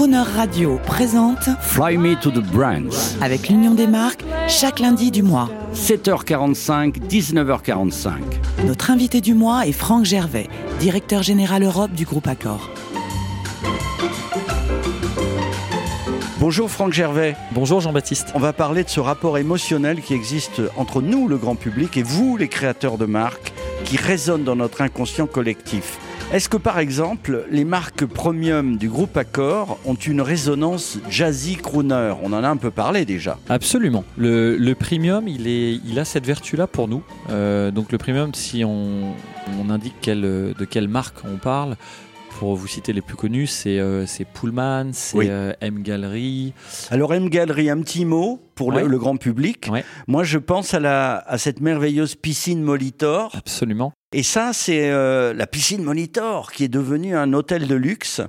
[0.00, 3.18] Crooner Radio présente Fly Me to the Brands.
[3.20, 5.50] avec l'Union des marques chaque lundi du mois.
[5.74, 8.12] 7h45, 19h45.
[8.64, 10.48] Notre invité du mois est Franck Gervais,
[10.78, 12.70] directeur général Europe du groupe Accor.
[16.38, 17.36] Bonjour Franck Gervais.
[17.52, 18.28] Bonjour Jean-Baptiste.
[18.34, 22.02] On va parler de ce rapport émotionnel qui existe entre nous, le grand public, et
[22.02, 23.52] vous, les créateurs de marques,
[23.84, 25.98] qui résonne dans notre inconscient collectif.
[26.32, 32.14] Est-ce que par exemple, les marques premium du groupe Accor ont une résonance jazzy crooner?
[32.22, 33.36] On en a un peu parlé déjà.
[33.48, 34.04] Absolument.
[34.16, 37.02] Le, premium, il, est, il a cette vertu-là pour nous.
[37.30, 39.12] Euh, donc le premium, si on,
[39.68, 41.76] indique de quelle marque on parle,
[42.38, 45.26] pour vous citer les plus connus, c'est euh, Pullman, c'est Oui.
[45.28, 46.52] euh, M Gallery.
[46.90, 48.88] Alors M Gallery, un petit mot pour le, Ouais.
[48.88, 49.68] le grand public.
[49.70, 49.84] Ouais.
[50.06, 53.30] Moi, je pense à, la, à cette merveilleuse piscine Molitor.
[53.34, 53.92] Absolument.
[54.14, 58.20] Et ça, c'est euh, la piscine Molitor qui est devenue un hôtel de luxe.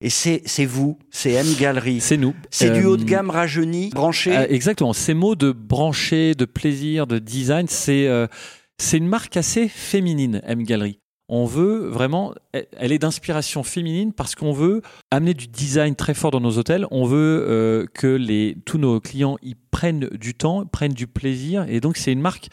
[0.00, 2.00] Et c'est vous, c'est M Gallery.
[2.00, 2.32] C'est nous.
[2.50, 4.36] C'est du haut de gamme rajeuni, branché.
[4.36, 4.92] Euh, exactement.
[4.92, 8.28] Ces mots de brancher, de plaisir, de design, c'est euh,
[8.80, 11.00] c'est une marque assez féminine, M Gallery.
[11.28, 16.30] On veut vraiment, elle- est d'inspiration féminine parce qu'on veut amener du design très fort
[16.30, 16.86] dans nos hôtels.
[16.90, 21.66] On veut euh, que les, tous nos clients y prennent du temps, prennent du plaisir.
[21.68, 22.48] Et donc, c'est une marque,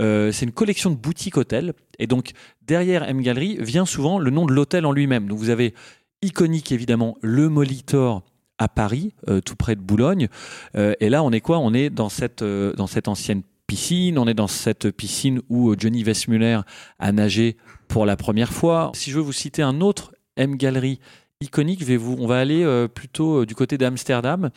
[0.00, 1.74] euh, c'est une collection de boutiques hôtels.
[1.98, 2.30] Et donc,
[2.62, 5.26] derrière M Gallery vient souvent le nom de l'hôtel en lui-même.
[5.28, 5.74] Donc, vous avez
[6.22, 8.22] iconique évidemment le Molitor
[8.56, 10.28] à Paris, euh, tout près de Boulogne.
[10.74, 11.58] Et là, on est quoi?
[11.58, 15.76] On est dans cette, dans cette ancienne piscine, on est dans cette piscine où euh,
[15.78, 16.60] Johnny Westmuller
[16.98, 17.56] a nagé
[17.88, 18.92] pour la première fois.
[18.94, 21.00] Si je veux vous citer un autre M Gallery
[21.40, 21.84] iconique,
[22.18, 24.50] on va aller euh, plutôt euh, du côté d'Amsterdam.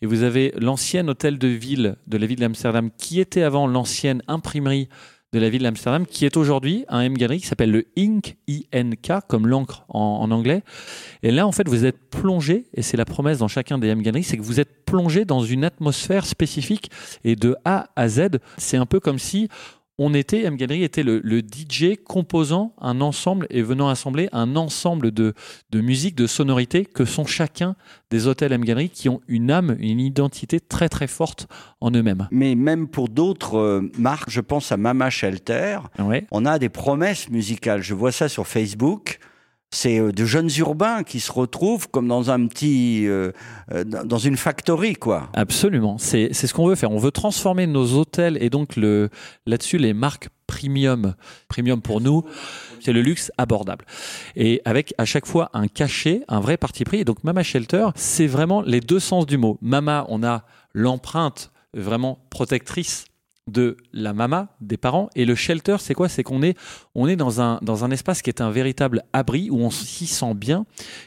[0.00, 4.22] Et vous avez l'ancien hôtel de ville de la ville d'Amsterdam qui était avant l'ancienne
[4.28, 4.88] imprimerie
[5.32, 9.12] de la ville d'Amsterdam, qui est aujourd'hui un M Gallery qui s'appelle le Ink, I-N-K,
[9.28, 10.62] comme l'encre en, anglais.
[11.22, 14.02] Et là, en fait, vous êtes plongé, et c'est la promesse dans chacun des M
[14.02, 16.90] Gallery, c'est que vous êtes plongé dans une atmosphère spécifique
[17.24, 18.38] et de A à Z.
[18.58, 19.48] C'est un peu comme si
[19.98, 24.56] on était, M Gallery était le, le DJ composant un ensemble et venant assembler un
[24.56, 25.34] ensemble de,
[25.70, 27.76] de musique, de sonorités que sont chacun
[28.10, 31.46] des hôtels M Gallery qui ont une âme, une identité très très forte
[31.80, 32.26] en eux-mêmes.
[32.30, 36.26] Mais même pour d'autres euh, marques, je pense à Mama Shelter, Ouais.
[36.30, 37.82] on a des promesses musicales.
[37.82, 39.18] Je vois ça sur Facebook.
[39.74, 43.32] C'est euh, de jeunes urbains qui se retrouvent comme dans un petit, euh,
[43.72, 45.30] euh, dans une factory, quoi.
[45.32, 46.92] Absolument, c'est c'est ce qu'on veut faire.
[46.92, 49.08] On veut transformer nos hôtels et donc le
[49.46, 51.14] là-dessus les marques premium.
[51.48, 52.22] Premium pour nous,
[52.80, 53.86] c'est le luxe abordable.
[54.36, 56.98] Et avec à chaque fois un cachet, un vrai parti pris.
[56.98, 59.58] Et donc Mama Shelter, c'est vraiment les deux sens du mot.
[59.62, 60.44] Mama, on a
[60.74, 63.06] l'empreinte vraiment protectrice
[63.50, 65.08] de la mama, des parents.
[65.14, 66.08] Et le shelter, c'est quoi?
[66.08, 66.56] C'est qu'on est,
[66.94, 70.06] on est dans, un, dans un espace qui est un véritable abri où on s'y
[70.06, 70.64] sent bien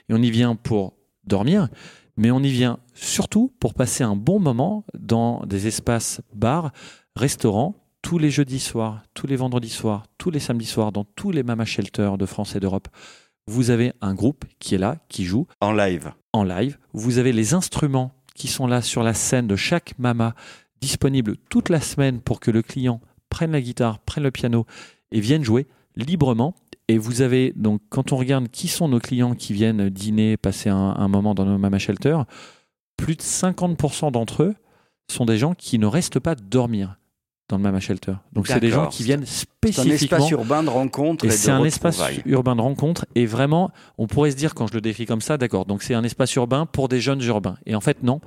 [0.10, 0.94] et on y vient pour
[1.26, 1.70] dormir,
[2.18, 6.72] mais on y vient surtout pour passer un bon moment dans des espaces bars,
[7.16, 11.32] restaurants, tous les jeudis soirs, tous les vendredis soirs, tous les samedis soirs, dans tous
[11.32, 12.88] les mama shelters de France et d'Europe.
[13.48, 16.12] Vous avez un groupe qui est là, qui joue En live.
[16.34, 16.78] en live.
[16.94, 20.36] Vous avez les instruments qui sont là sur la scène de chaque mama
[20.82, 24.66] disponibles toute la semaine pour que le client prenne la guitare, prenne le piano
[25.12, 26.56] et vienne jouer librement.
[26.88, 30.70] Et vous avez donc, quand on regarde qui sont nos clients qui viennent dîner, passer
[30.70, 32.26] un, un moment dans nos mama shelters,
[32.98, 34.56] plus de 50% d'entre eux
[35.10, 36.98] sont des gens qui ne restent pas dormir
[37.48, 38.14] dans le mama shelter.
[38.34, 41.52] Donc c'est des gens qui viennent C'est un spécifiquement espace urbain de rencontre et, c'est
[41.52, 43.06] un espace urbain de rencontre.
[43.14, 45.94] Et vraiment, on pourrait se dire, quand je le décris comme ça, d'accord, donc c'est
[45.94, 47.58] un espace urbain pour des jeunes urbains.
[47.66, 48.20] Et en fait, non,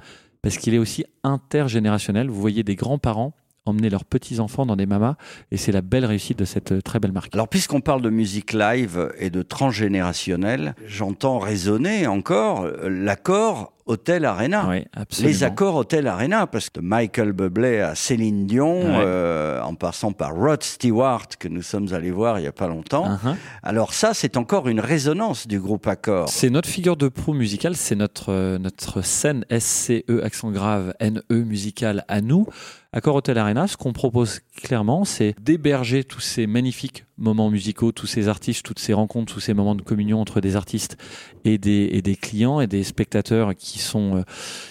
[0.43, 2.28] parce qu'il est aussi intergénérationnel.
[2.28, 3.34] Vous voyez des grands-parents
[3.69, 5.16] emmener leurs petits-enfants dans des mamas.
[5.53, 7.34] Et c'est la belle réussite de cette euh, très belle marque.
[7.34, 14.25] Alors, puisqu'on parle de musique live et de transgénérationnel, j'entends résonner encore euh, l'accord Hôtel
[14.25, 14.69] Arena.
[14.69, 14.84] Oui.
[15.22, 19.03] Les accords Hôtel Arena, parce que de Michael Bublé à Céline Dion, Ouais.
[19.04, 22.69] euh, en passant par Rod Stewart, que nous sommes allés voir il n'y a pas
[22.69, 23.06] longtemps.
[23.09, 23.34] Uh-huh.
[23.62, 26.28] Alors ça, c'est encore une résonance du groupe Accord.
[26.28, 31.23] C'est notre figure de proue musicale, c'est notre, euh, notre scène SCE, accent grave, NE
[31.43, 32.46] musicale à nous.
[32.93, 38.06] Accord Hotel Arena, ce qu'on propose clairement, c'est d'héberger tous ces magnifiques moments musicaux, tous
[38.06, 40.96] ces artistes, toutes ces rencontres, tous ces moments de communion entre des artistes
[41.44, 44.22] et des, et des clients et des spectateurs qui sont, euh,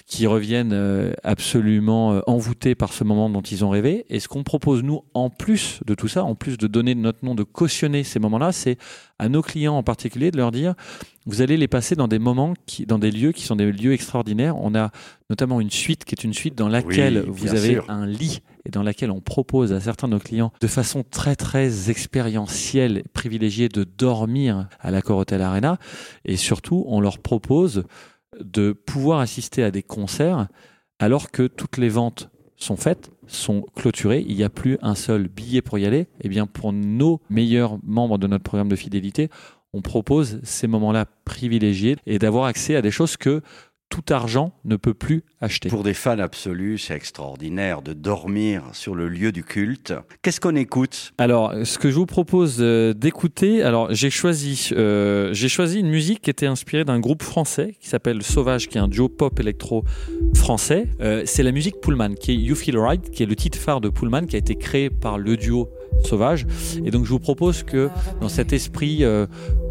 [0.06, 4.06] qui reviennent euh, absolument euh, envoûtés par ce moment dont ils ont rêvé.
[4.09, 7.24] Et ce qu'on propose, nous, en plus de tout ça, en plus de donner notre
[7.24, 8.77] nom, de cautionner ces moments-là, c'est
[9.19, 10.75] à nos clients en particulier de leur dire,
[11.25, 13.94] vous allez les passer dans des moments, qui, dans des lieux qui sont des lieux
[13.94, 14.56] extraordinaires.
[14.57, 14.92] On a
[15.30, 17.86] notamment une suite qui est une suite dans laquelle Oui, vous avez sûr.
[17.89, 21.36] un lit et dans laquelle on propose à certains de nos clients de façon très
[21.36, 25.77] très expérientielle, privilégiée de dormir à l'Accor Hotel Arena
[26.25, 27.83] et surtout on leur propose
[28.44, 30.48] de pouvoir assister à des concerts
[31.00, 35.28] alors que toutes les ventes sont faites, sont clôturées, il n'y a plus un seul
[35.28, 36.07] billet pour y aller.
[36.22, 39.30] Eh bien, pour nos meilleurs membres de notre programme de fidélité,
[39.74, 43.42] on propose ces moments-là privilégiés et d'avoir accès à des choses que
[43.89, 45.69] tout argent ne peut plus acheter.
[45.69, 49.94] Pour des fans absolus, c'est extraordinaire de dormir sur le lieu du culte.
[50.22, 51.13] Qu'est-ce qu'on écoute?
[51.18, 55.89] Alors, ce que je vous propose euh, d'écouter, alors j'ai choisi, euh, j'ai choisi une
[55.89, 59.39] musique qui était inspirée d'un groupe français qui s'appelle Sauvage, qui est un duo pop
[59.39, 59.84] électro
[60.36, 60.88] français.
[61.01, 63.81] Euh, c'est la musique Pullman, qui est You Feel Right, qui est le titre phare
[63.81, 65.69] de Pullman, qui a été créé par le duo
[66.04, 66.46] Sauvage.
[66.84, 67.90] Et donc, je vous propose que
[68.22, 69.26] dans cet esprit euh,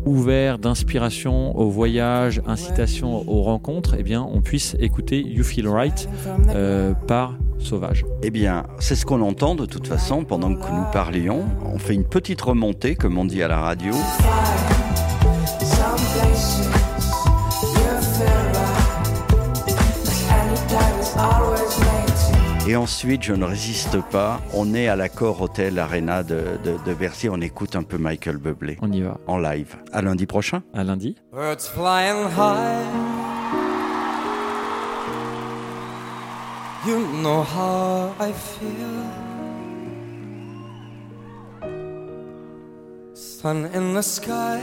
[0.05, 6.09] ouvert d'inspiration au voyage, incitation aux rencontres, eh bien, on puisse écouter You Feel Right
[6.49, 8.05] euh, par Sauvage.
[8.23, 11.45] Eh bien, c'est ce qu'on entend de toute façon pendant que nous parlions.
[11.65, 13.93] On fait une petite remontée, comme on dit à la radio.
[22.69, 24.41] Et ensuite, je ne résiste pas.
[24.53, 27.29] On est à l'accord Hôtel Arena de, de, de Bercy.
[27.29, 29.19] On écoute un peu Michael Bublé On y va.
[29.29, 29.77] en live.
[29.93, 30.63] À lundi prochain.
[30.75, 31.15] À lundi.
[31.33, 32.83] Birds flying high.
[36.87, 39.05] You know how I feel.
[43.15, 44.59] Sun in the sky.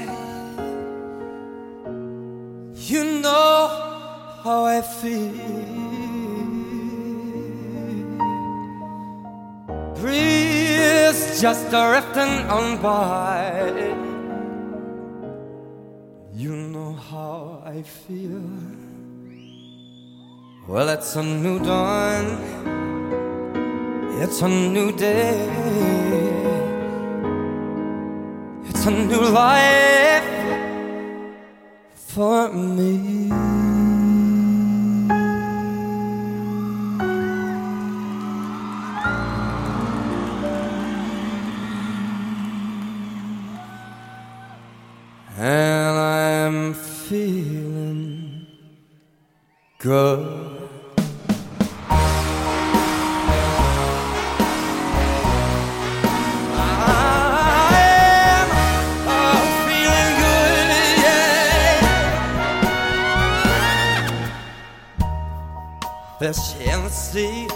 [2.90, 3.70] You know
[4.44, 5.32] how I feel.
[11.42, 13.64] Just drifting on by.
[16.32, 18.42] You know how I feel.
[20.68, 22.26] Well, it's a new dawn.
[24.22, 25.50] It's a new day.
[28.70, 30.24] It's a new life
[31.96, 33.73] for me.
[66.24, 66.32] The
[66.90, 67.48] sea,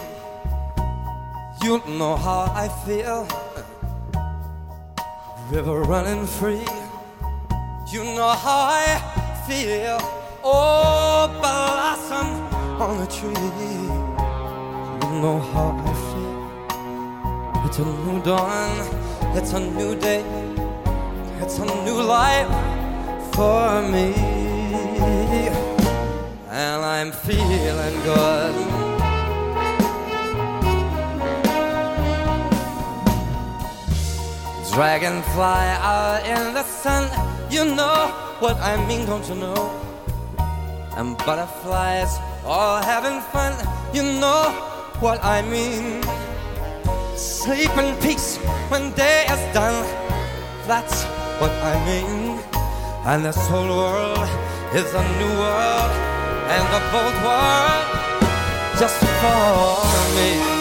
[1.64, 3.26] you know how I feel.
[5.50, 6.68] River running free.
[7.94, 9.00] You know how I
[9.48, 10.00] feel.
[10.44, 12.28] Oh, blossom
[12.82, 13.48] on the tree.
[15.02, 16.36] You know how I feel.
[17.66, 18.76] It's a new dawn.
[19.38, 20.26] It's a new day.
[21.42, 22.52] It's a new life
[23.34, 25.77] for me.
[26.98, 28.56] I'm feeling good.
[34.74, 37.04] Dragonfly out in the sun,
[37.52, 38.08] you know
[38.40, 39.70] what I mean, don't you know?
[40.98, 43.54] And butterflies all having fun,
[43.94, 44.50] you know
[45.00, 46.02] what I mean.
[47.16, 48.38] Sleep in peace
[48.70, 49.86] when day is done,
[50.66, 51.04] that's
[51.38, 52.40] what I mean.
[53.06, 54.28] And this whole world
[54.74, 56.17] is a new world,
[56.50, 57.88] and the bold world
[58.80, 60.57] just for me.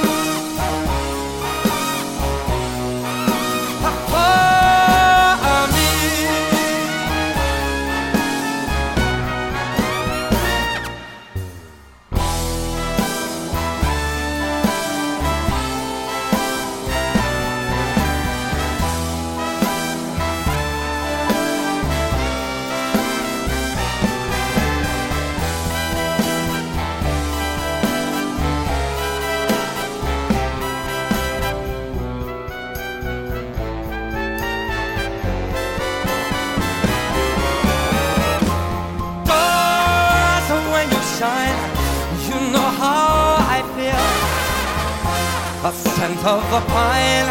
[45.83, 47.29] Scent of the pine,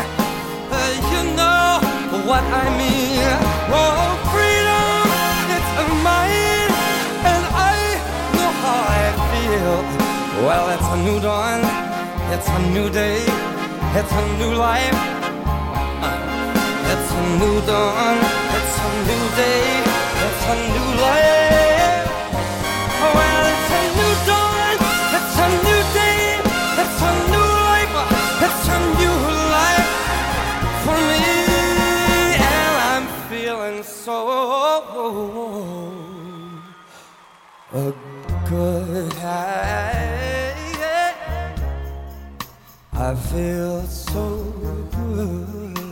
[0.72, 0.80] uh,
[1.12, 1.80] you know
[2.30, 3.26] what I mean.
[3.74, 5.08] Oh, freedom,
[5.56, 5.72] it's
[6.08, 6.72] mine,
[7.32, 7.78] and I
[8.36, 9.78] know how I feel.
[10.46, 11.62] Well, it's a new dawn,
[12.34, 13.20] it's a new day,
[14.00, 15.00] it's a new life.
[16.92, 18.18] It's a new dawn,
[18.58, 19.95] it's a new day,
[43.06, 44.36] I feel so
[44.90, 45.85] good.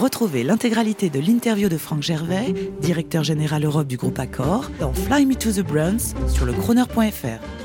[0.00, 5.26] Retrouvez l'intégralité de l'interview de Franck Gervais, directeur général Europe du groupe Accor, dans Fly
[5.26, 7.59] Me to the Bruns sur le Croner.fr.